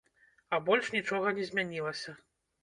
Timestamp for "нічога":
0.95-1.35